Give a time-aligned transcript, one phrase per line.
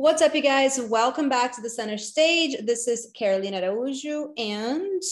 [0.00, 0.80] What's up, you guys?
[0.80, 2.56] Welcome back to the center stage.
[2.64, 5.02] This is Carolina Araújo and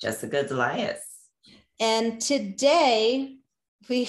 [0.00, 0.98] Jessica Delias.
[1.78, 3.36] And today
[3.88, 4.08] we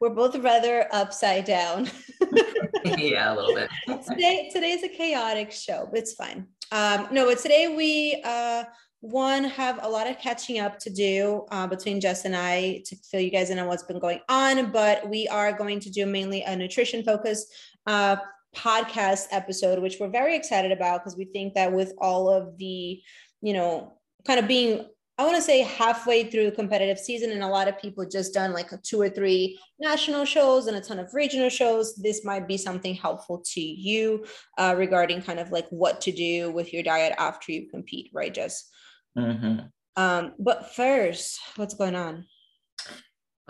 [0.00, 1.88] we're both rather upside down.
[2.84, 3.70] yeah, a little bit.
[4.08, 6.48] today today is a chaotic show, but it's fine.
[6.72, 8.64] Um, no, but today we uh
[9.02, 12.96] one have a lot of catching up to do uh, between Jess and I to
[13.08, 16.06] fill you guys in on what's been going on, but we are going to do
[16.06, 17.46] mainly a nutrition focus
[17.86, 18.16] uh,
[18.56, 23.00] podcast episode, which we're very excited about because we think that with all of the,
[23.40, 23.94] you know,
[24.26, 27.80] kind of being, I want to say halfway through competitive season, and a lot of
[27.80, 31.48] people just done like a two or three national shows and a ton of regional
[31.48, 31.96] shows.
[31.96, 34.24] This might be something helpful to you
[34.58, 38.32] uh, regarding kind of like what to do with your diet after you compete, right,
[38.32, 38.70] Jess?
[39.16, 39.66] Mm-hmm.
[39.96, 42.26] Um, but first, what's going on?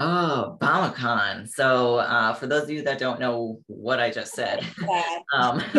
[0.01, 1.48] Oh, BombAcon.
[1.48, 4.65] So, uh, for those of you that don't know what I just said,
[5.34, 5.59] um,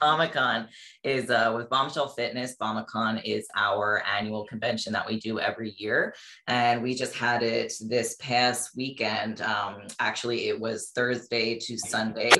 [0.00, 0.68] BombAcon
[1.02, 2.54] is uh, with Bombshell Fitness.
[2.60, 6.14] BombAcon is our annual convention that we do every year.
[6.46, 9.40] And we just had it this past weekend.
[9.40, 12.30] Um, actually, it was Thursday to Sunday.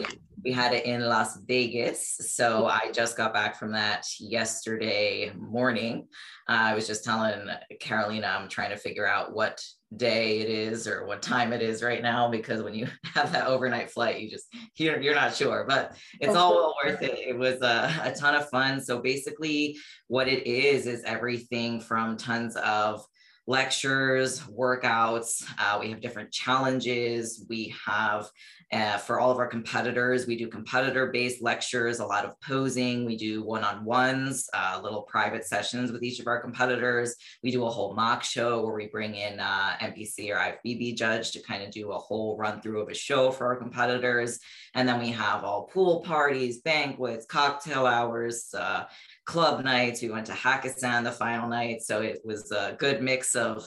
[0.45, 2.19] We had it in Las Vegas.
[2.21, 6.07] So, I just got back from that yesterday morning.
[6.49, 7.49] Uh, I was just telling
[7.81, 9.61] Carolina, I'm trying to figure out what
[9.97, 13.47] day it is or what time it is right now because when you have that
[13.49, 17.19] overnight flight you just you're, you're not sure but it's all well worth it.
[17.19, 18.81] It was a, a ton of fun.
[18.81, 19.77] So basically
[20.09, 23.05] what it is is everything from tons of
[23.51, 25.45] lectures, workouts.
[25.59, 27.45] Uh, we have different challenges.
[27.49, 28.29] We have,
[28.73, 33.05] uh, for all of our competitors, we do competitor based lectures, a lot of posing.
[33.05, 37.17] We do one on ones, uh, little private sessions with each of our competitors.
[37.43, 41.33] We do a whole mock show where we bring in uh, NPC or IFBB judge
[41.33, 44.39] to kind of do a whole run through of a show for our competitors.
[44.75, 48.85] And then we have all pool parties, banquets, cocktail hours, uh,
[49.31, 50.03] club nights.
[50.03, 51.83] We went to Hakkasan the final night.
[51.83, 53.65] So it was a good mix of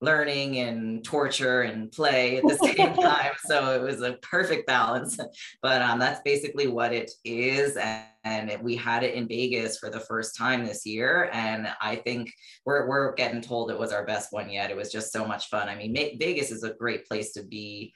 [0.00, 3.32] learning and torture and play at the same time.
[3.44, 5.18] So it was a perfect balance.
[5.60, 7.76] But um, that's basically what it is.
[7.76, 11.30] And, and it, we had it in Vegas for the first time this year.
[11.32, 12.32] And I think
[12.64, 14.70] we're, we're getting told it was our best one yet.
[14.70, 15.68] It was just so much fun.
[15.68, 17.92] I mean, Vegas is a great place to be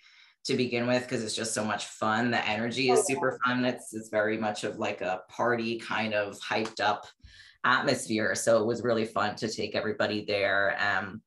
[0.47, 2.31] to begin with because it's just so much fun.
[2.31, 3.65] The energy is super fun.
[3.65, 7.07] It's it's very much of like a party kind of hyped up
[7.65, 8.35] atmosphere.
[8.35, 10.77] So it was really fun to take everybody there.
[10.81, 11.21] Um,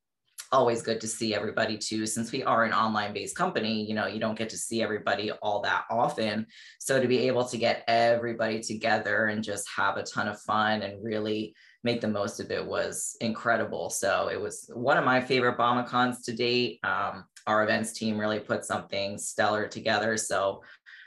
[0.51, 2.05] always good to see everybody too.
[2.05, 5.31] Since we are an online based company you know you don't get to see everybody
[5.31, 6.45] all that often.
[6.79, 10.81] So to be able to get everybody together and just have a ton of fun
[10.81, 13.89] and really make the most of it was incredible.
[13.89, 16.79] So it was one of my favorite BombAcons to date.
[16.83, 20.17] Um, our events team really put something stellar together.
[20.17, 20.61] So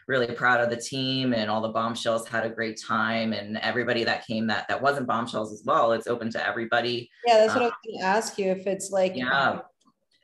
[0.09, 4.05] really proud of the team and all the bombshells had a great time and everybody
[4.05, 7.11] that came that that wasn't bombshells as well it's open to everybody.
[7.27, 9.61] Yeah that's what um, i was going to ask you if it's like yeah.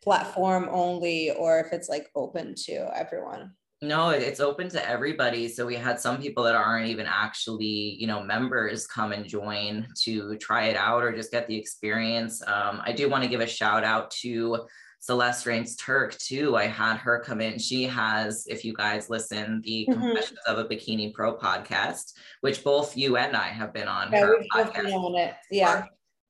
[0.02, 3.52] platform only or if it's like open to everyone.
[3.80, 8.06] No it's open to everybody so we had some people that aren't even actually you
[8.08, 12.42] know members come and join to try it out or just get the experience.
[12.46, 14.66] Um, i do want to give a shout out to
[15.00, 16.56] Celeste Rains Turk too.
[16.56, 17.58] I had her come in.
[17.58, 20.00] She has, if you guys listen, the mm-hmm.
[20.00, 24.12] Confessions of a Bikini Pro podcast, which both you and I have been on.
[24.12, 25.34] Yeah, both been on it.
[25.50, 25.84] Yeah.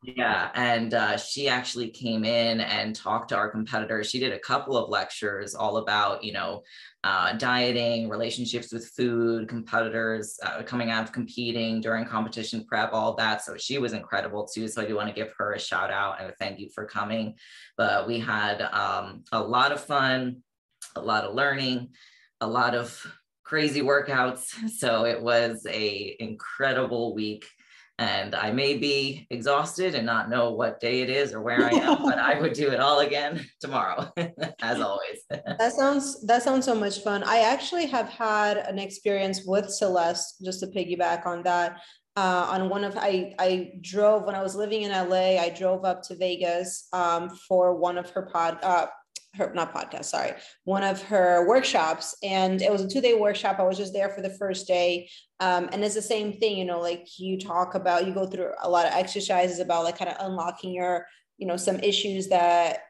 [0.04, 4.09] Yeah, and uh, she actually came in and talked to our competitors.
[4.09, 6.62] She did a couple of lectures all about, you know,
[7.03, 13.16] uh, dieting, relationships with food, competitors uh, coming out of competing during competition prep, all
[13.16, 13.42] that.
[13.44, 14.69] So she was incredible too.
[14.69, 17.34] So I do want to give her a shout out and thank you for coming.
[17.76, 20.42] But we had um, a lot of fun,
[20.94, 21.88] a lot of learning,
[22.41, 23.04] a lot of
[23.42, 24.54] crazy workouts.
[24.78, 27.47] So it was a incredible week
[27.98, 31.70] and I may be exhausted and not know what day it is or where I
[31.70, 34.12] am, but I would do it all again tomorrow,
[34.62, 35.25] as always.
[35.31, 37.22] that sounds that sounds so much fun.
[37.25, 41.81] I actually have had an experience with Celeste, just to piggyback on that.
[42.17, 45.40] Uh, on one of I I drove when I was living in LA.
[45.40, 48.87] I drove up to Vegas um, for one of her pod uh,
[49.34, 50.32] her not podcast sorry
[50.64, 52.16] one of her workshops.
[52.22, 53.58] And it was a two-day workshop.
[53.58, 55.10] I was just there for the first day.
[55.40, 58.52] Um, and it's the same thing you know like you talk about you go through
[58.62, 62.80] a lot of exercises about like kind of unlocking your you know some issues that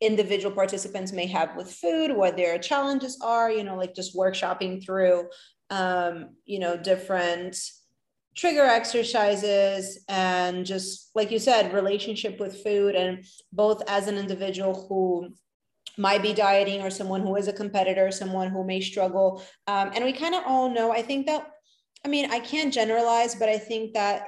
[0.00, 4.84] individual participants may have with food what their challenges are you know like just workshopping
[4.84, 5.28] through
[5.70, 7.56] um, you know different
[8.34, 14.86] trigger exercises and just like you said relationship with food and both as an individual
[14.88, 15.34] who
[15.98, 19.42] might be dieting or someone who is a competitor, someone who may struggle.
[19.66, 21.48] Um, and we kind of all know, I think that
[22.04, 24.26] I mean, I can't generalize, but I think that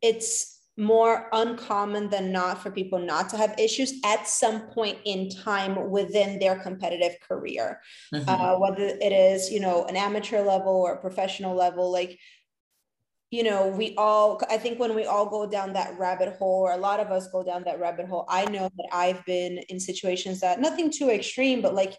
[0.00, 5.28] it's more uncommon than not for people not to have issues at some point in
[5.28, 7.80] time within their competitive career
[8.12, 8.28] mm-hmm.
[8.28, 12.18] uh, whether it is you know an amateur level or a professional level like
[13.34, 16.72] you know we all i think when we all go down that rabbit hole or
[16.72, 19.80] a lot of us go down that rabbit hole i know that i've been in
[19.80, 21.94] situations that nothing too extreme but like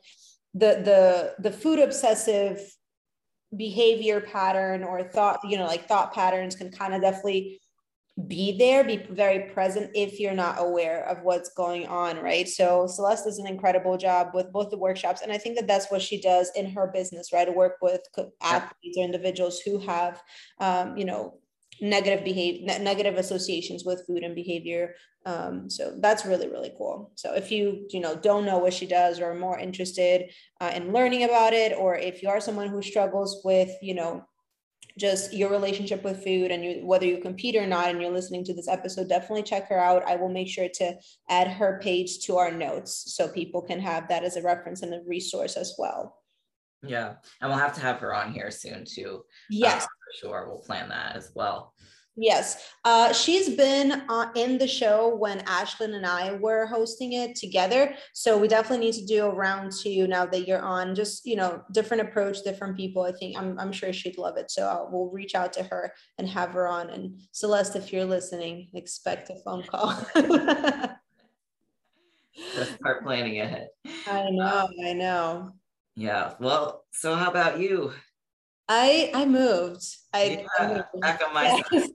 [0.54, 2.62] the the the food obsessive
[3.58, 7.60] behavior pattern or thought you know like thought patterns can kind of definitely
[8.28, 12.48] be there, be very present if you're not aware of what's going on, right?
[12.48, 15.92] So Celeste does an incredible job with both the workshops, and I think that that's
[15.92, 17.44] what she does in her business, right?
[17.44, 18.02] To work with
[18.42, 20.22] athletes or individuals who have,
[20.60, 21.40] um, you know,
[21.82, 24.96] negative behavior, negative associations with food and behavior.
[25.26, 27.12] Um, so that's really really cool.
[27.16, 30.32] So if you you know don't know what she does or are more interested
[30.62, 34.24] uh, in learning about it, or if you are someone who struggles with you know
[34.98, 38.44] just your relationship with food and you, whether you compete or not and you're listening
[38.46, 40.08] to this episode definitely check her out.
[40.08, 40.96] I will make sure to
[41.30, 44.94] add her page to our notes so people can have that as a reference and
[44.94, 46.18] a resource as well.
[46.82, 49.24] Yeah and we'll have to have her on here soon too.
[49.50, 49.84] Yes.
[49.84, 51.74] Uh, for sure we'll plan that as well
[52.18, 57.36] Yes, uh, she's been uh, in the show when Ashlyn and I were hosting it
[57.36, 57.94] together.
[58.14, 60.96] So we definitely need to do a round two now that you're on.
[60.96, 63.04] Just you know, different approach, different people.
[63.04, 64.50] I think I'm I'm sure she'd love it.
[64.50, 66.90] So I'll, we'll reach out to her and have her on.
[66.90, 69.94] And Celeste, if you're listening, expect a phone call.
[72.56, 73.68] Let's start planning ahead.
[74.08, 75.52] I know, I know.
[75.96, 76.34] Yeah.
[76.40, 77.92] Well, so how about you?
[78.68, 79.86] I I moved.
[80.14, 80.86] I, yeah, I moved.
[81.02, 81.90] back on my side.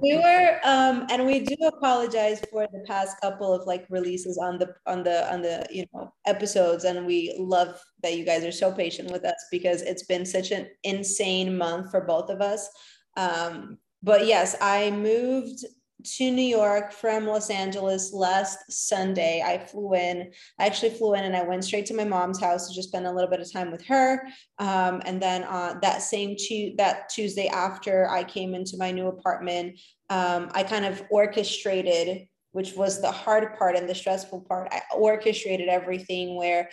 [0.00, 4.58] We were um and we do apologize for the past couple of like releases on
[4.58, 8.52] the on the on the you know episodes and we love that you guys are
[8.52, 12.68] so patient with us because it's been such an insane month for both of us.
[13.16, 15.64] Um but yes i moved
[16.04, 19.42] to New York from Los Angeles last Sunday.
[19.44, 20.30] I flew in.
[20.58, 23.06] I actually flew in and I went straight to my mom's house to just spend
[23.06, 24.22] a little bit of time with her.
[24.58, 29.08] Um, and then uh, that same tu- that Tuesday after I came into my new
[29.08, 34.68] apartment, um, I kind of orchestrated, which was the hard part and the stressful part.
[34.70, 36.70] I orchestrated everything where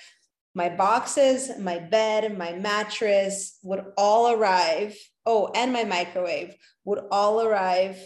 [0.54, 4.95] my boxes, my bed, my mattress would all arrive.
[5.25, 6.56] Oh, and my microwave
[6.86, 7.98] would all arrive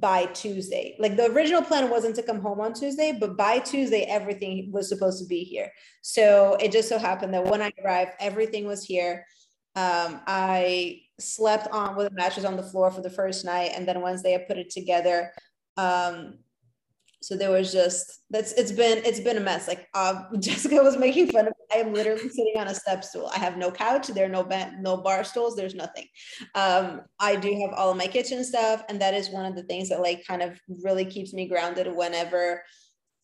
[0.00, 0.96] by Tuesday.
[0.98, 4.88] Like the original plan wasn't to come home on Tuesday, but by Tuesday, everything was
[4.88, 5.70] supposed to be here.
[6.00, 9.26] So it just so happened that when I arrived, everything was here.
[9.76, 13.72] Um, I slept on with a mattress on the floor for the first night.
[13.74, 15.32] And then Wednesday, I put it together.
[15.76, 16.38] Um,
[17.22, 19.68] so there was just that's it's been it's been a mess.
[19.68, 21.66] Like uh, jessica was making fun of me.
[21.72, 23.30] i am literally sitting on a step stool.
[23.32, 24.08] I have no couch.
[24.08, 25.54] There are no bed no bar stools.
[25.54, 26.06] There's nothing.
[26.54, 28.82] Um, i do have all of my kitchen stuff.
[28.88, 31.86] And that is one of the things that like kind of really keeps me grounded
[31.94, 32.62] whenever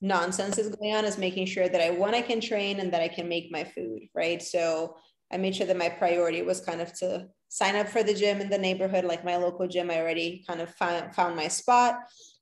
[0.00, 3.02] nonsense is going on is making sure that i one i can train and that
[3.02, 4.40] i can make my food right?
[4.40, 4.94] So
[5.32, 8.40] i made sure that my priority was kind of to sign up for the gym
[8.42, 9.04] in the neighborhood.
[9.04, 11.96] Like my local gym i already kind of found, found my spot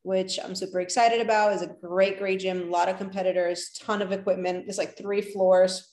[0.06, 1.52] which I'm super excited about.
[1.52, 4.66] is a great, great gym, a lot of competitors, ton of equipment.
[4.68, 5.92] It's like three floors.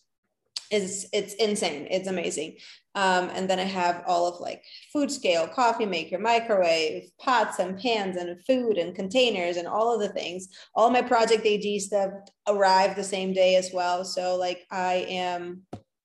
[0.69, 1.87] It's, it's insane.
[1.89, 2.57] It's amazing.
[2.93, 4.61] Um, and then I have all of like
[4.91, 9.99] food scale, coffee maker, microwave, pots and pans and food and containers and all of
[9.99, 10.47] the things.
[10.75, 12.11] All my Project AG stuff
[12.47, 14.05] arrived the same day as well.
[14.05, 15.63] So like I am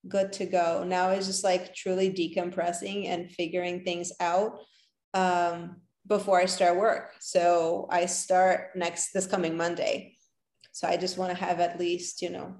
[0.08, 0.82] good to go.
[0.82, 4.60] Now it's just like truly decompressing and figuring things out.
[5.12, 7.12] Um, before I start work.
[7.20, 10.16] So I start next this coming Monday.
[10.72, 12.54] So I just want to have at least, you know,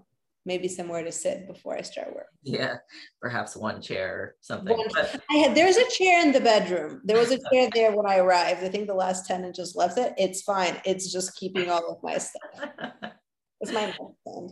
[0.45, 2.28] maybe somewhere to sit before I start work.
[2.43, 2.76] Yeah,
[3.21, 4.76] perhaps one chair or something.
[4.76, 5.23] One, but...
[5.31, 7.00] I had there's a chair in the bedroom.
[7.05, 8.64] There was a chair there when I arrived.
[8.64, 10.14] I think the last tenant just left it.
[10.17, 10.81] It's fine.
[10.85, 12.93] It's just keeping all of my stuff.
[13.61, 13.93] It's my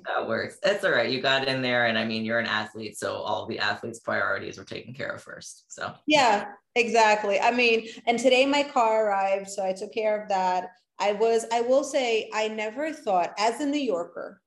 [0.07, 0.59] That works.
[0.63, 1.11] That's all right.
[1.11, 4.59] You got in there, and I mean, you're an athlete, so all the athletes' priorities
[4.59, 5.65] were taken care of first.
[5.69, 7.39] So yeah, exactly.
[7.41, 10.71] I mean, and today my car arrived, so I took care of that.
[10.99, 14.41] I was, I will say, I never thought, as a New Yorker,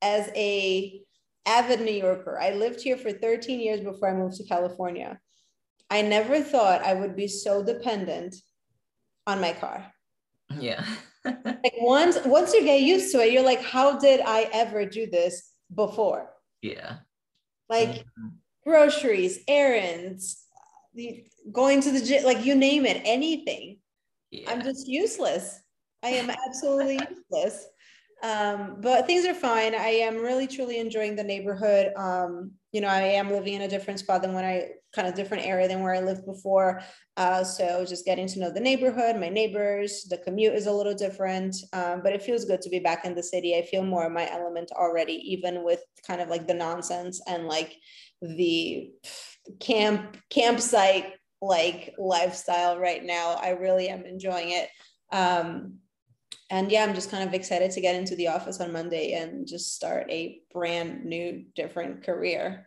[0.00, 1.00] as a
[1.46, 5.18] avid New Yorker, I lived here for 13 years before I moved to California.
[5.90, 8.36] I never thought I would be so dependent
[9.26, 9.92] on my car.
[10.58, 10.84] Yeah.
[11.44, 15.06] like once once you get used to it, you're like, how did I ever do
[15.06, 16.30] this before?
[16.60, 16.96] Yeah.
[17.68, 18.28] Like mm-hmm.
[18.64, 20.44] groceries, errands,
[21.50, 23.78] going to the gym, like you name it, anything.
[24.30, 24.50] Yeah.
[24.50, 25.60] I'm just useless.
[26.02, 26.98] I am absolutely
[27.30, 27.66] useless.
[28.22, 29.74] Um, but things are fine.
[29.74, 31.92] I am really truly enjoying the neighborhood.
[31.96, 35.14] Um, you know, I am living in a different spot than when I kind of
[35.14, 36.82] different area than where I lived before.
[37.16, 40.94] Uh, so just getting to know the neighborhood, my neighbors, the commute is a little
[40.94, 43.56] different, um, but it feels good to be back in the city.
[43.56, 47.48] I feel more in my element already, even with kind of like the nonsense and
[47.48, 47.74] like
[48.20, 48.90] the
[49.58, 53.32] camp campsite like lifestyle right now.
[53.32, 54.68] I really am enjoying it.
[55.10, 55.78] Um,
[56.52, 59.46] and yeah, I'm just kind of excited to get into the office on Monday and
[59.46, 62.66] just start a brand new, different career.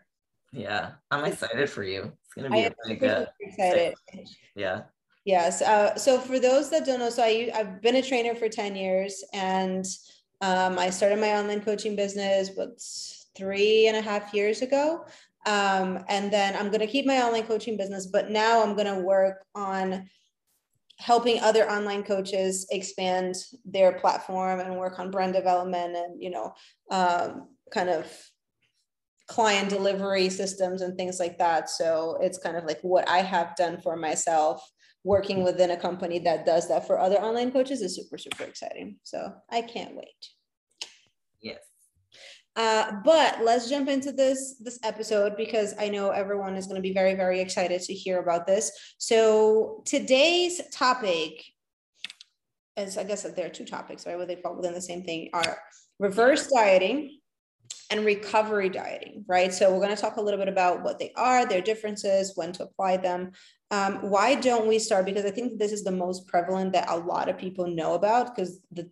[0.52, 2.12] Yeah, I'm excited for you.
[2.26, 3.94] It's gonna be I a big, uh, excited.
[4.56, 4.82] Yeah.
[5.24, 5.62] Yes.
[5.62, 8.76] Uh, so for those that don't know, so I I've been a trainer for ten
[8.76, 9.86] years, and
[10.42, 12.82] um, I started my online coaching business but
[13.38, 15.06] three and a half years ago.
[15.46, 18.92] Um, and then I'm going to keep my online coaching business, but now I'm going
[18.92, 20.10] to work on
[20.98, 23.36] helping other online coaches expand
[23.66, 26.54] their platform and work on brand development and you know
[26.92, 28.08] um, kind of
[29.28, 31.70] client delivery systems and things like that.
[31.70, 34.62] So it's kind of like what i have done for myself
[35.04, 38.98] working within a company that does that for other online coaches is super super exciting.
[39.04, 40.30] So i can't wait.
[41.42, 41.75] Yes
[42.56, 46.82] uh, but let's jump into this this episode because I know everyone is going to
[46.82, 48.72] be very very excited to hear about this.
[48.98, 51.44] So today's topic
[52.78, 54.18] as I guess there are two topics, right?
[54.18, 55.58] Where they fall within the same thing are
[56.00, 57.20] reverse dieting
[57.92, 59.54] and recovery dieting, right?
[59.54, 62.52] So we're going to talk a little bit about what they are, their differences, when
[62.54, 63.32] to apply them.
[63.72, 65.06] Um, why don't we start?
[65.06, 68.36] Because I think this is the most prevalent that a lot of people know about
[68.36, 68.90] because the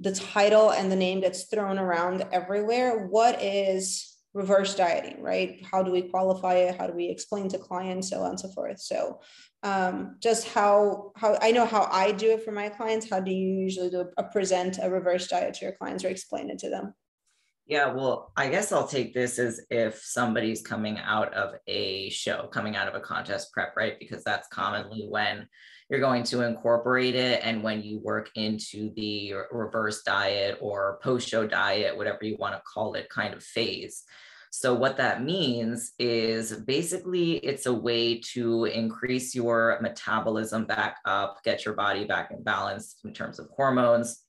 [0.00, 3.06] the title and the name gets thrown around everywhere.
[3.06, 5.64] What is reverse dieting, right?
[5.70, 6.76] How do we qualify it?
[6.76, 8.80] How do we explain to clients, so on and so forth?
[8.80, 9.20] So
[9.62, 13.08] um, just how how I know how I do it for my clients.
[13.08, 16.50] How do you usually do a, present a reverse diet to your clients or explain
[16.50, 16.94] it to them?
[17.66, 22.46] Yeah, well, I guess I'll take this as if somebody's coming out of a show,
[22.52, 23.94] coming out of a contest prep, right?
[23.98, 25.48] Because that's commonly when
[25.88, 27.40] you're going to incorporate it.
[27.42, 32.54] And when you work into the reverse diet or post show diet, whatever you want
[32.54, 34.04] to call it, kind of phase.
[34.56, 41.42] So, what that means is basically it's a way to increase your metabolism back up,
[41.42, 44.20] get your body back in balance in terms of hormones,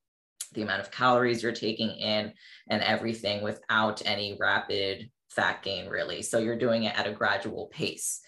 [0.53, 2.33] the amount of calories you're taking in,
[2.71, 6.23] and everything without any rapid fat gain, really.
[6.23, 8.21] So, you're doing it at a gradual pace.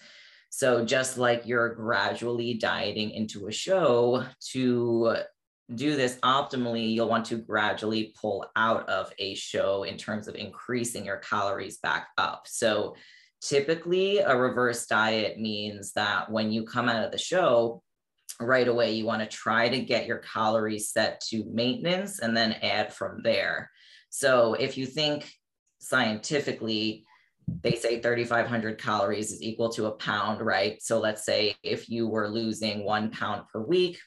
[0.50, 5.16] So just like you're gradually dieting into a show to
[5.74, 10.34] do this optimally, you'll want to gradually pull out of a show in terms of
[10.34, 12.46] increasing your calories back up.
[12.46, 12.96] So
[13.42, 17.82] typically a reverse diet means that when you come out of the show,
[18.40, 22.52] right away you want to try to get your calories set to maintenance and then
[22.62, 23.70] add from there.
[24.10, 25.30] So if you think
[25.80, 27.04] scientifically,
[27.62, 30.80] they say 3,500 calories is equal to a pound, right?
[30.82, 33.98] So let's say if you were losing one pound per week,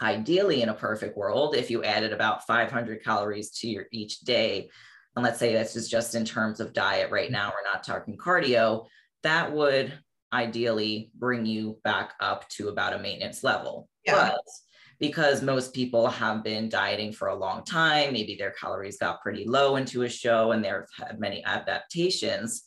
[0.00, 4.70] ideally in a perfect world, if you added about 500 calories to your each day,
[5.14, 8.16] and let's say this is just in terms of diet right now, we're not talking
[8.16, 8.86] cardio,
[9.22, 9.92] that would
[10.32, 13.88] ideally bring you back up to about a maintenance level.
[14.06, 14.30] Yeah.
[14.30, 14.40] But
[15.02, 18.12] because most people have been dieting for a long time.
[18.12, 22.62] Maybe their calories got pretty low into a show and they've had many adaptations.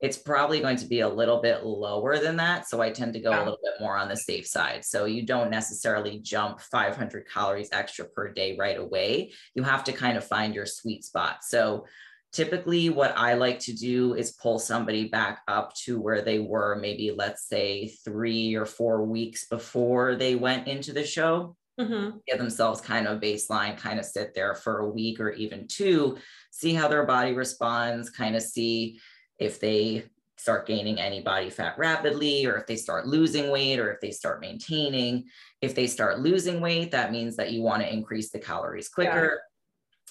[0.00, 2.68] It's probably going to be a little bit lower than that.
[2.68, 4.84] So I tend to go a little bit more on the safe side.
[4.84, 9.30] So you don't necessarily jump 500 calories extra per day right away.
[9.54, 11.44] You have to kind of find your sweet spot.
[11.44, 11.86] So
[12.30, 16.76] typically what i like to do is pull somebody back up to where they were
[16.76, 22.18] maybe let's say three or four weeks before they went into the show mm-hmm.
[22.26, 26.16] give themselves kind of baseline, kind of sit there for a week or even two,
[26.50, 29.00] see how their body responds, kind of see
[29.38, 30.04] if they
[30.36, 34.10] start gaining any body fat rapidly, or if they start losing weight, or if they
[34.10, 35.24] start maintaining.
[35.60, 39.40] If they start losing weight, that means that you want to increase the calories quicker.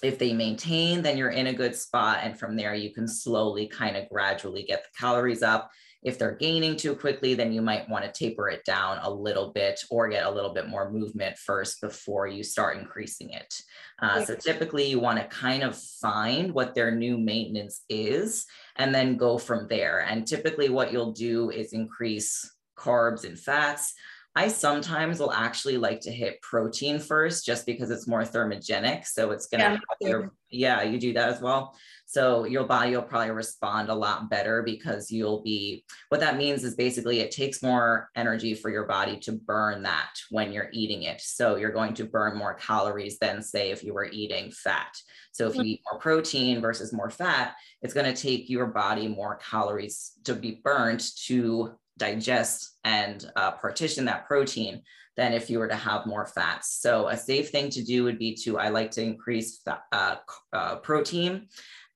[0.02, 0.10] Yeah.
[0.10, 2.18] If they maintain, then you're in a good spot.
[2.22, 5.70] And from there, you can slowly kind of gradually get the calories up
[6.02, 9.52] if they're gaining too quickly, then you might want to taper it down a little
[9.52, 13.52] bit or get a little bit more movement first before you start increasing it.
[14.00, 18.94] Uh, so typically you want to kind of find what their new maintenance is and
[18.94, 20.00] then go from there.
[20.08, 23.92] And typically what you'll do is increase carbs and fats.
[24.36, 29.04] I sometimes will actually like to hit protein first just because it's more thermogenic.
[29.04, 31.74] So it's gonna yeah, yeah, you do that as well.
[32.10, 36.64] So your body will probably respond a lot better because you'll be, what that means
[36.64, 41.02] is basically it takes more energy for your body to burn that when you're eating
[41.02, 41.20] it.
[41.20, 44.96] So you're going to burn more calories than say if you were eating fat.
[45.32, 49.06] So if you eat more protein versus more fat, it's going to take your body
[49.06, 54.80] more calories to be burned to digest and uh, partition that protein
[55.18, 56.78] than if you were to have more fats.
[56.80, 60.16] So a safe thing to do would be to, I like to increase fat, uh,
[60.54, 61.48] uh, protein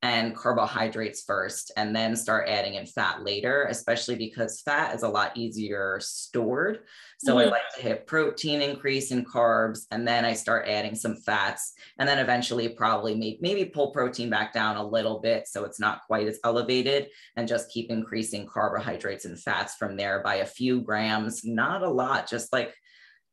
[0.02, 5.08] and carbohydrates first and then start adding in fat later, especially because fat is a
[5.08, 6.80] lot easier stored.
[7.18, 7.48] So mm-hmm.
[7.48, 11.74] I like to hit protein increase in carbs and then I start adding some fats
[12.00, 16.02] and then eventually probably maybe pull protein back down a little bit so it's not
[16.08, 20.80] quite as elevated and just keep increasing carbohydrates and fats from there by a few
[20.80, 22.74] grams, not a lot, just like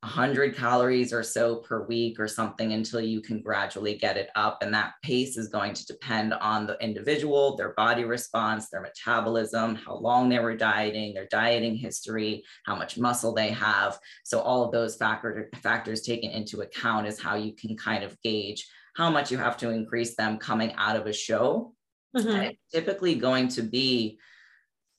[0.01, 4.60] 100 calories or so per week or something until you can gradually get it up.
[4.62, 9.75] And that pace is going to depend on the individual, their body response, their metabolism,
[9.75, 14.00] how long they were dieting, their dieting history, how much muscle they have.
[14.24, 18.20] So, all of those factor, factors taken into account is how you can kind of
[18.22, 18.65] gauge
[18.96, 21.74] how much you have to increase them coming out of a show.
[22.18, 22.41] Mm-hmm.
[22.41, 24.18] it's typically going to be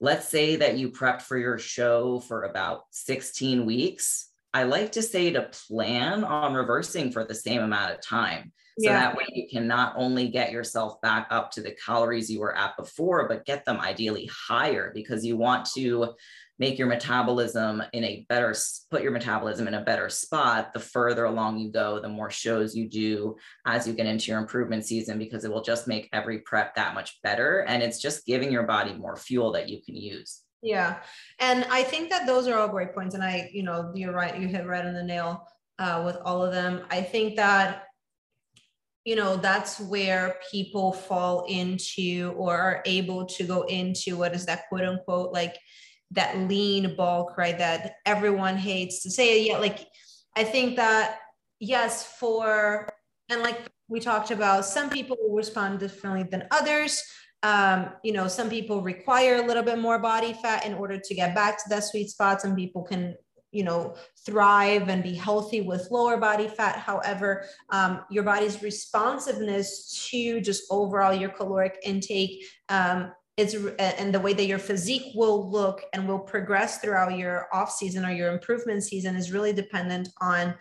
[0.00, 5.02] let's say that you prepped for your show for about 16 weeks I like to
[5.02, 8.52] say to plan on reversing for the same amount of time.
[8.78, 9.00] So yeah.
[9.00, 12.56] that way you can not only get yourself back up to the calories you were
[12.56, 16.14] at before, but get them ideally higher because you want to
[16.60, 18.54] make your metabolism in a better
[18.90, 22.76] put your metabolism in a better spot the further along you go the more shows
[22.76, 23.34] you do
[23.66, 26.94] as you get into your improvement season because it will just make every prep that
[26.94, 30.98] much better and it's just giving your body more fuel that you can use yeah.
[31.38, 33.14] And I think that those are all great points.
[33.14, 35.46] And I, you know, you're right, you hit right on the nail
[35.78, 36.82] uh, with all of them.
[36.90, 37.84] I think that,
[39.04, 44.44] you know, that's where people fall into or are able to go into what is
[44.46, 45.56] that quote unquote like
[46.10, 47.56] that lean bulk, right?
[47.56, 49.46] That everyone hates to say.
[49.46, 49.86] Yeah, like
[50.36, 51.18] I think that
[51.60, 52.88] yes, for
[53.30, 57.02] and like we talked about, some people will respond differently than others
[57.42, 61.14] um, you know, some people require a little bit more body fat in order to
[61.14, 62.40] get back to that sweet spot.
[62.40, 63.14] Some people can,
[63.50, 63.94] you know,
[64.26, 66.76] thrive and be healthy with lower body fat.
[66.76, 74.34] However, um, your body's responsiveness to just overall your caloric intake um, and the way
[74.34, 78.82] that your physique will look and will progress throughout your off season or your improvement
[78.82, 80.54] season is really dependent on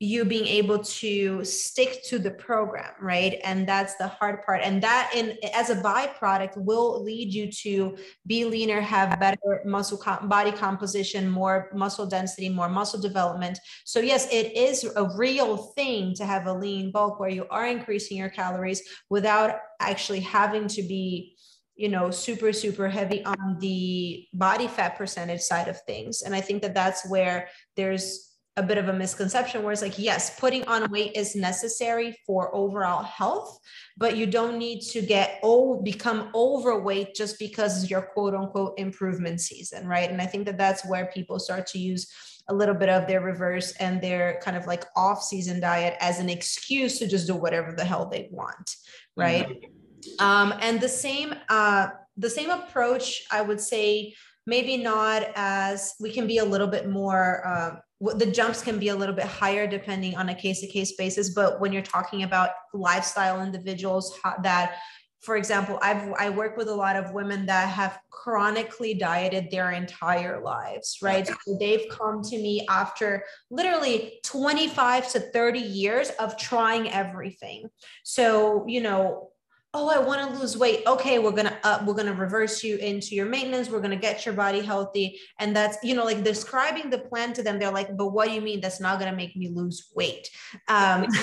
[0.00, 3.40] you being able to stick to the program right?
[3.42, 4.60] And that's the hard part.
[4.62, 9.98] And that in as a byproduct will lead you to be leaner have better muscle
[9.98, 13.58] com- body composition more muscle density more muscle development.
[13.84, 17.66] So yes it is a real thing to have a lean bulk where you are
[17.66, 21.36] increasing your calories without actually having to be
[21.74, 26.22] you know super super heavy on the body fat percentage side of things.
[26.22, 28.27] And i think that that's where there's
[28.58, 32.54] a bit of a misconception where it's like, yes, putting on weight is necessary for
[32.54, 33.56] overall health,
[33.96, 38.74] but you don't need to get old, become overweight just because it's your quote unquote
[38.76, 40.10] improvement season, right?
[40.10, 42.12] And I think that that's where people start to use
[42.48, 46.18] a little bit of their reverse and their kind of like off season diet as
[46.18, 48.74] an excuse to just do whatever the hell they want,
[49.16, 49.48] right?
[49.48, 50.24] Mm-hmm.
[50.24, 54.14] Um, and the same, uh, the same approach, I would say,
[54.48, 57.76] maybe not as we can be a little bit more uh,
[58.16, 61.34] the jumps can be a little bit higher depending on a case to case basis
[61.34, 64.76] but when you're talking about lifestyle individuals that
[65.20, 69.72] for example i've i work with a lot of women that have chronically dieted their
[69.72, 71.26] entire lives right?
[71.26, 77.68] So they've come to me after literally 25 to 30 years of trying everything.
[78.04, 79.30] So you know
[79.78, 80.82] oh i want to lose weight.
[80.86, 83.70] Okay we're gonna uh, we're gonna reverse you into your maintenance.
[83.70, 85.18] We're gonna get your body healthy.
[85.38, 88.34] And that's you know like describing the plan to them they're like but what do
[88.34, 88.60] you mean?
[88.60, 90.28] That's not gonna make me lose weight.
[90.68, 91.06] Um,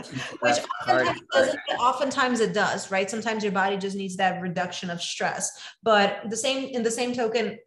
[0.40, 0.56] which
[0.88, 3.10] oftentimes, oftentimes it does right?
[3.10, 5.60] Sometimes your body just needs that reduction of stress.
[5.82, 7.58] But the same in the same token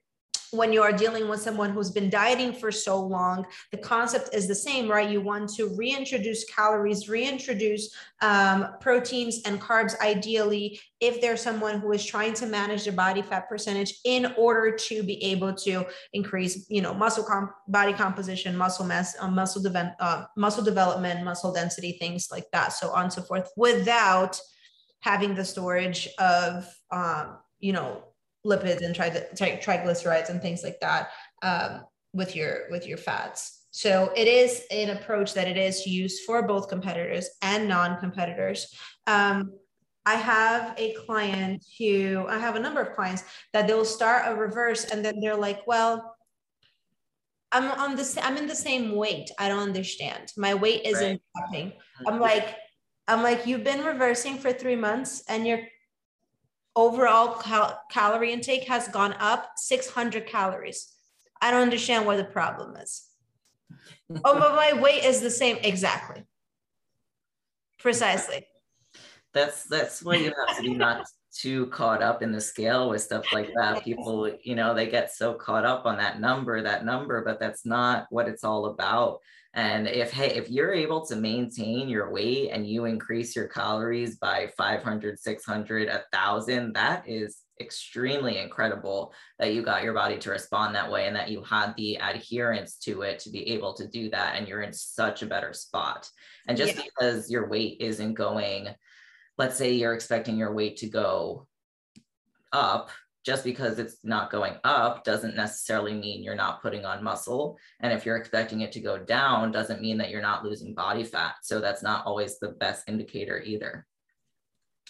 [0.53, 4.47] when you are dealing with someone who's been dieting for so long, the concept is
[4.47, 5.09] the same, right?
[5.09, 11.91] You want to reintroduce calories, reintroduce um, proteins and carbs, ideally, if there's someone who
[11.91, 16.65] is trying to manage their body fat percentage in order to be able to increase,
[16.69, 21.51] you know, muscle comp- body composition, muscle mass, uh, muscle, de- uh, muscle development, muscle
[21.51, 24.39] density, things like that, so on and so forth, without
[25.01, 28.03] having the storage of, um, you know,
[28.45, 31.09] lipids and tri- tri- triglycerides and things like that.
[31.41, 31.81] Um,
[32.13, 36.43] with your with your fats so it is an approach that it is used for
[36.43, 38.71] both competitors and non-competitors
[39.07, 39.51] um,
[40.05, 44.35] I have a client who I have a number of clients that they'll start a
[44.35, 46.15] reverse and then they're like, well,
[47.53, 49.31] I'm on the I'm in the same weight.
[49.39, 50.33] I don't understand.
[50.35, 51.21] My weight isn't right.
[51.37, 51.67] dropping.
[51.69, 52.07] Mm-hmm.
[52.07, 52.55] I'm like,
[53.07, 55.59] I'm like, you've been reversing for three months and your
[56.75, 60.93] overall cal- calorie intake has gone up 600 calories.
[61.41, 63.07] I don't understand what the problem is.
[64.23, 65.57] oh, but my weight is the same.
[65.63, 66.23] Exactly.
[67.79, 68.45] Precisely
[69.33, 73.01] that's that's why you have to be not too caught up in the scale with
[73.01, 73.83] stuff like that.
[73.83, 77.65] People, you know, they get so caught up on that number, that number, but that's
[77.65, 79.19] not what it's all about.
[79.55, 84.17] And if hey, if you're able to maintain your weight and you increase your calories
[84.17, 90.73] by 500, 600, 1000, that is extremely incredible that you got your body to respond
[90.73, 94.09] that way and that you had the adherence to it to be able to do
[94.09, 96.09] that and you're in such a better spot.
[96.47, 96.83] And just yeah.
[96.83, 98.69] because your weight isn't going
[99.37, 101.47] let's say you're expecting your weight to go
[102.51, 102.89] up
[103.23, 107.57] just because it's not going up doesn't necessarily mean you're not putting on muscle.
[107.79, 111.03] And if you're expecting it to go down doesn't mean that you're not losing body
[111.03, 111.35] fat.
[111.41, 113.85] So that's not always the best indicator either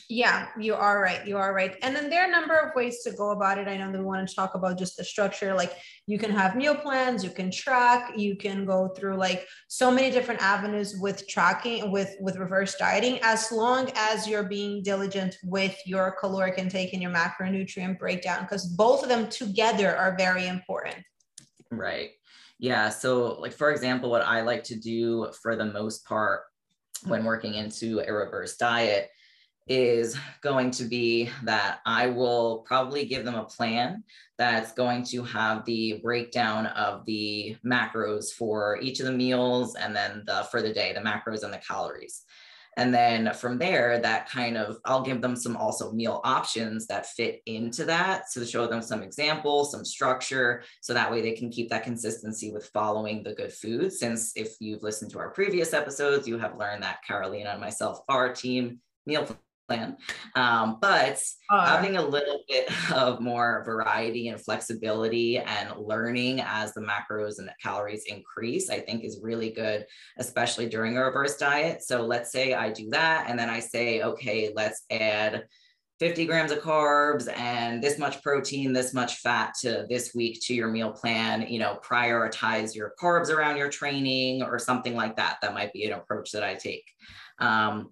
[0.10, 1.26] yeah, you are right.
[1.26, 1.76] You are right.
[1.82, 3.68] And then there are a number of ways to go about it.
[3.68, 5.54] I know that we want to talk about just the structure.
[5.54, 5.74] Like
[6.08, 10.12] you can have meal plans, you can track, you can go through like so many
[10.12, 15.76] different avenues with tracking, with with reverse dieting, as long as you're being diligent with
[15.86, 20.98] your caloric intake and your macronutrient breakdown, because both of them together are very important.
[21.72, 22.12] Right.
[22.60, 22.90] Yeah.
[22.90, 26.42] So, like for example, what I like to do for the most part
[27.06, 29.10] when working into a reverse diet
[29.68, 34.04] is going to be that I will probably give them a plan
[34.38, 39.96] that's going to have the breakdown of the macros for each of the meals and
[39.96, 42.24] then the for the day, the macros and the calories.
[42.76, 47.06] And then from there, that kind of, I'll give them some also meal options that
[47.06, 48.32] fit into that.
[48.32, 51.84] So to show them some examples, some structure, so that way they can keep that
[51.84, 53.94] consistency with following the good food.
[53.94, 58.00] Since if you've listened to our previous episodes, you have learned that Carolina and myself
[58.10, 59.28] are team meal
[59.68, 59.98] plan.
[60.36, 66.74] Um, but uh, having a little bit of more variety and flexibility and learning as
[66.74, 69.86] the macros and the calories increase, I think is really good,
[70.18, 71.84] especially during a reverse diet.
[71.84, 75.46] So let's say I do that, and then I say, okay, let's add
[76.00, 80.54] 50 grams of carbs and this much protein, this much fat to this week to
[80.54, 85.38] your meal plan, you know, prioritize your carbs around your training or something like that.
[85.42, 86.84] That might be an approach that I take.
[87.40, 87.92] Um,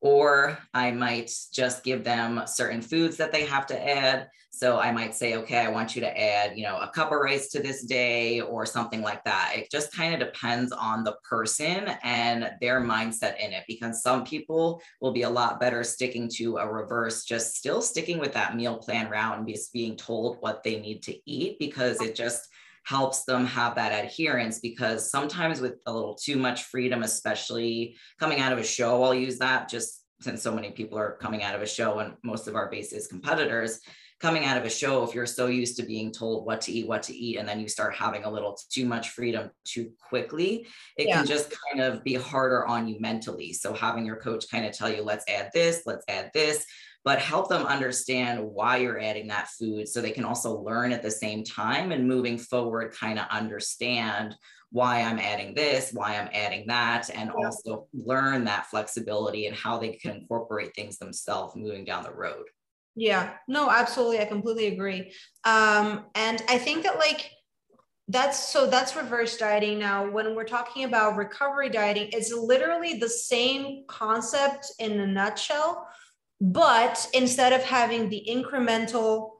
[0.00, 4.28] or I might just give them certain foods that they have to add.
[4.50, 7.18] So I might say, okay, I want you to add, you know, a cup of
[7.18, 9.52] rice to this day or something like that.
[9.54, 14.24] It just kind of depends on the person and their mindset in it because some
[14.24, 18.56] people will be a lot better sticking to a reverse, just still sticking with that
[18.56, 22.48] meal plan route and just being told what they need to eat because it just
[22.86, 28.38] helps them have that adherence because sometimes with a little too much freedom, especially coming
[28.38, 31.56] out of a show, I'll use that just since so many people are coming out
[31.56, 33.80] of a show and most of our base is competitors
[34.18, 36.88] coming out of a show if you're so used to being told what to eat
[36.88, 40.66] what to eat and then you start having a little too much freedom too quickly
[40.96, 41.16] it yeah.
[41.16, 44.72] can just kind of be harder on you mentally so having your coach kind of
[44.72, 46.64] tell you let's add this let's add this
[47.06, 51.04] but help them understand why you're adding that food so they can also learn at
[51.04, 54.34] the same time and moving forward kind of understand
[54.72, 57.46] why I'm adding this, why I'm adding that, and yeah.
[57.46, 62.46] also learn that flexibility and how they can incorporate things themselves moving down the road.
[62.96, 64.18] Yeah, no, absolutely.
[64.18, 65.12] I completely agree.
[65.44, 67.30] Um, and I think that like
[68.08, 69.78] that's so that's reverse dieting.
[69.78, 75.86] Now, when we're talking about recovery dieting, it's literally the same concept in a nutshell
[76.40, 79.30] but instead of having the incremental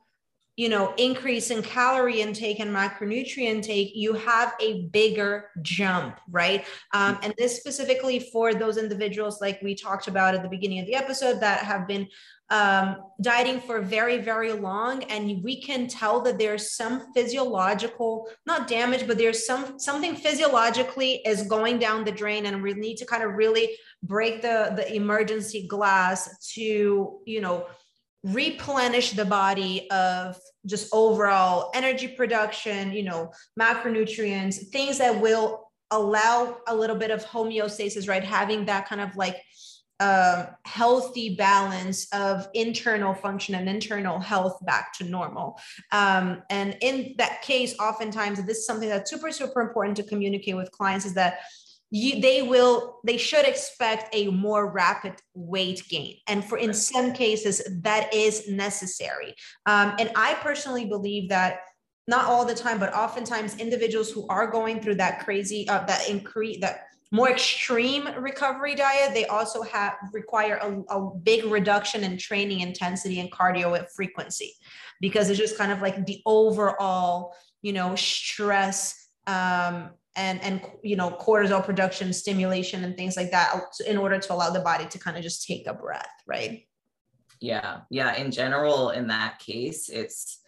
[0.55, 6.65] you know increase in calorie intake and macronutrient intake you have a bigger jump right?
[6.93, 10.87] Um, and this specifically for those individuals like we talked about at the beginning of
[10.87, 12.07] the episode that have been
[12.49, 18.67] um, dieting for very very long and we can tell that there's some physiological not
[18.67, 23.05] damage but there's some something physiologically is going down the drain and we need to
[23.05, 27.65] kind of really break the the emergency glass to you know
[28.23, 36.57] replenish the body of just overall energy production you know macronutrients things that will allow
[36.67, 38.23] a little bit of homeostasis right?
[38.23, 39.37] Having that kind of like
[39.99, 45.59] um, healthy balance of internal function and internal health back to normal.
[45.91, 50.55] Um, and in that case, oftentimes, this is something that's super, super important to communicate
[50.55, 51.39] with clients is that
[51.89, 56.17] you, they will they should expect a more rapid weight gain.
[56.27, 59.33] And for in some cases that is necessary.
[59.65, 61.61] Um, and i personally believe that
[62.07, 66.09] not all the time but oftentimes individuals who are going through that crazy uh, that
[66.09, 72.17] increase that more extreme recovery diet, they also have require a, a big reduction in
[72.17, 74.53] training intensity and cardio frequency
[74.99, 80.95] because it's just kind of like the overall, you know, stress um, and and you
[80.95, 83.53] know cortisol production stimulation and things like that
[83.85, 86.67] in order to allow the body to kind of just take a breath right?
[87.39, 87.81] Yeah.
[87.89, 88.15] Yeah.
[88.15, 90.39] In general in that case it's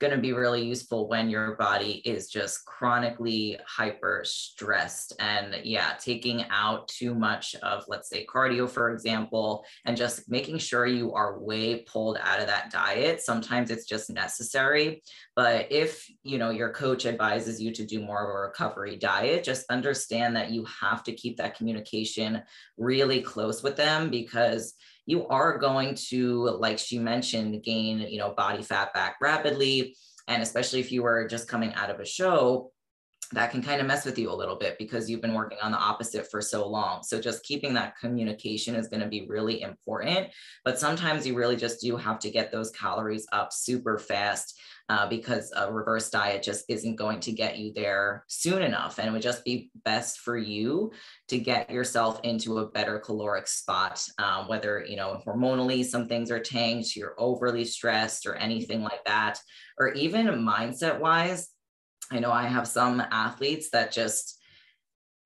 [0.00, 5.14] going to be really useful when your body is just chronically hyper stressed.
[5.18, 10.58] And yeah, taking out too much of, let's say, cardio, for example, and just making
[10.58, 13.20] sure you are way pulled out of that diet.
[13.20, 15.02] Sometimes it's just necessary.
[15.34, 19.42] But if, you know, your coach advises you to do more of a recovery diet,
[19.42, 22.42] just understand that you have to keep that communication
[22.76, 24.74] really close with them because
[25.08, 29.96] you are going to, like she mentioned, gain, you know, body fat back rapidly.
[30.28, 32.72] And especially if you were just coming out of a show,
[33.32, 35.72] that can kind of mess with you a little bit because you've been working on
[35.72, 37.02] the opposite for so long.
[37.02, 40.28] So just keeping that communication is going to be really important.
[40.62, 45.06] But sometimes you really just do have to get those calories up super fast uh,
[45.06, 48.98] because a reverse diet just isn't going to get you there soon enough.
[48.98, 50.92] And it would just be best for you
[51.28, 56.30] to get yourself into a better caloric spot, um, whether, you know, hormonally some things
[56.30, 59.38] are tanked, you're overly stressed or anything like that,
[59.78, 61.48] or even mindset wise.
[62.10, 64.37] I know I have some athletes that just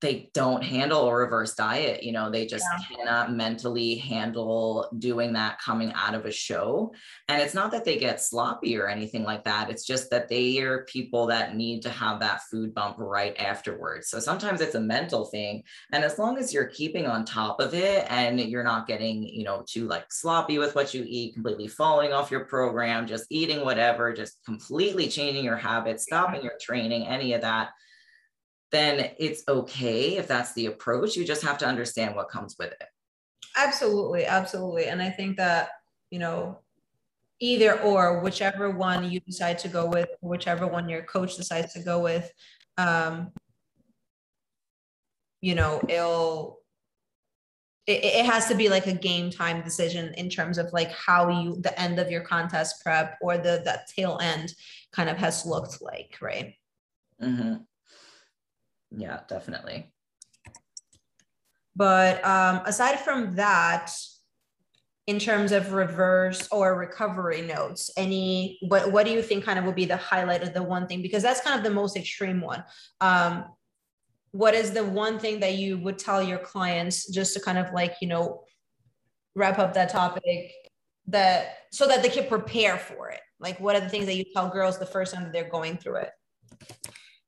[0.03, 2.03] they don't handle a reverse diet.
[2.03, 2.97] You know, they just yeah.
[2.97, 6.93] cannot mentally handle doing that coming out of a show.
[7.29, 9.69] And it's not that they get sloppy or anything like that.
[9.69, 14.09] It's just that they are people that need to have that food bump right afterwards.
[14.09, 15.63] So sometimes it's a mental thing.
[15.93, 19.45] And as long as you're keeping on top of it and you're not getting, you
[19.45, 23.63] know, too like sloppy with what you eat, completely falling off your program, just eating
[23.63, 27.69] whatever, just completely changing your habits, stopping your training, any of that
[28.73, 31.15] then it's okay if that's the approach.
[31.15, 32.87] You just have to understand what comes with it.
[33.55, 34.85] Absolutely, absolutely.
[34.85, 35.69] And I think that,
[36.09, 36.59] you know,
[37.39, 41.83] either or, whichever one you decide to go with, whichever one your coach decides to
[41.83, 42.31] go with,
[42.77, 43.31] um,
[45.41, 46.59] you know, it'll
[47.85, 51.29] it, it has to be like a game time decision in terms of like how
[51.29, 54.53] you the end of your contest prep or the that tail end
[54.93, 56.53] kind of has looked like, right?
[57.21, 57.55] Mm-hmm.
[58.95, 59.91] Yeah, definitely.
[61.75, 63.91] But um, aside from that,
[65.07, 69.65] in terms of reverse or recovery notes, any what what do you think kind of
[69.65, 71.01] would be the highlight of the one thing?
[71.01, 72.63] Because that's kind of the most extreme one.
[73.01, 73.45] Um,
[74.31, 77.73] what is the one thing that you would tell your clients just to kind of
[77.73, 78.43] like you know
[79.35, 80.51] wrap up that topic
[81.07, 83.19] that so that they can prepare for it?
[83.39, 85.77] Like, what are the things that you tell girls the first time that they're going
[85.77, 86.11] through it?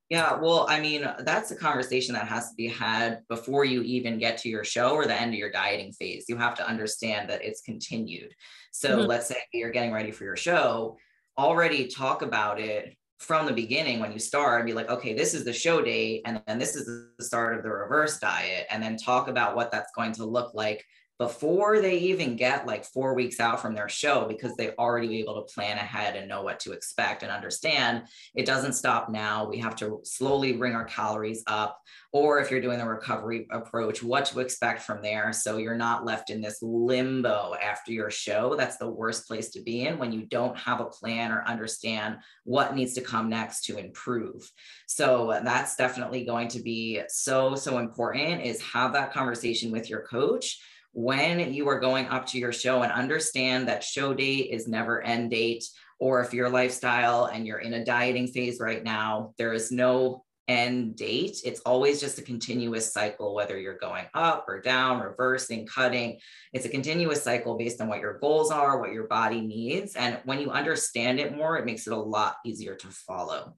[0.10, 4.20] Yeah, well, I mean, that's a conversation that has to be had before you even
[4.20, 6.26] get to your show or the end of your dieting phase.
[6.30, 8.32] You have to understand that it's continued.
[8.72, 9.08] So mm-hmm.
[9.08, 10.98] let's say you're getting ready for your show,
[11.40, 15.34] already talk about it from the beginning when you start and be like, okay, this
[15.34, 16.86] is the show date, and then this is
[17.18, 20.54] the start of the reverse diet, and then talk about what that's going to look
[20.54, 20.86] like
[21.18, 25.20] before they even get like four weeks out from their show because they already be
[25.20, 28.04] able to plan ahead and know what to expect and understand
[28.36, 29.48] it doesn't stop now.
[29.48, 31.80] We have to slowly bring our calories up.
[32.12, 35.32] Or if you're doing the recovery approach what to expect from there.
[35.34, 38.56] So you're not left in this limbo after your show.
[38.56, 42.18] That's the worst place to be in when you don't have a plan or understand
[42.44, 44.50] what needs to come next to improve.
[44.88, 50.02] So that's definitely going to be so so important is have that conversation with your
[50.04, 50.60] coach
[50.96, 55.02] when you are going up to your show and understand that show date is never
[55.02, 55.66] end date
[56.00, 60.24] or if your lifestyle and you're in a dieting phase right now there is no
[60.48, 61.42] end date.
[61.44, 66.20] It's always just a continuous cycle whether you're going up or down reversing cutting.
[66.54, 69.98] It's a continuous cycle based on what your goals are what your body needs.
[69.98, 73.58] And when you understand it more it makes it a lot easier to follow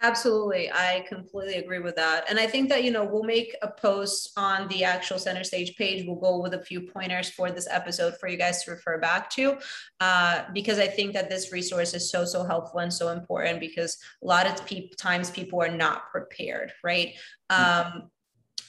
[0.00, 0.70] Absolutely.
[0.70, 2.30] I completely agree with that.
[2.30, 5.74] And I think that, you know, we'll make a post on the actual center stage
[5.76, 6.06] page.
[6.06, 9.28] We'll go with a few pointers for this episode for you guys to refer back
[9.30, 9.58] to,
[9.98, 13.98] uh, because I think that this resource is so, so helpful and so important because
[14.22, 17.14] a lot of pe- times people are not prepared, right?
[17.50, 18.08] Um,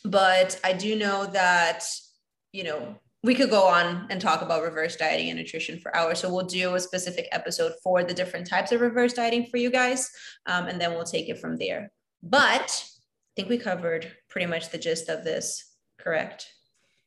[0.04, 1.84] but I do know that,
[2.54, 6.20] you know, we could go on and talk about reverse dieting and nutrition for hours.
[6.20, 9.70] So we'll do a specific episode for the different types of reverse dieting for you
[9.70, 10.10] guys,
[10.46, 11.92] um, and then we'll take it from there.
[12.24, 16.48] But I think we covered pretty much the gist of this, correct?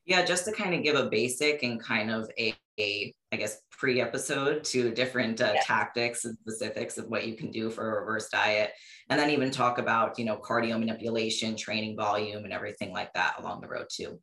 [0.05, 3.59] Yeah, just to kind of give a basic and kind of a, a I guess,
[3.70, 5.61] pre-episode to different uh, yeah.
[5.64, 8.72] tactics and specifics of what you can do for a reverse diet,
[9.09, 13.37] and then even talk about you know cardio manipulation, training volume, and everything like that
[13.38, 14.20] along the road too.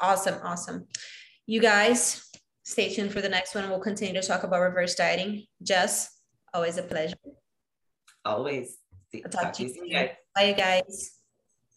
[0.00, 0.86] Awesome, awesome.
[1.46, 2.30] You guys,
[2.62, 3.68] stay tuned for the next one.
[3.68, 5.44] We'll continue to talk about reverse dieting.
[5.62, 6.10] Jess,
[6.54, 7.16] always a pleasure.
[8.24, 8.78] Always.
[9.14, 9.90] I'll talk, talk to you soon.
[10.34, 11.12] Bye, you guys.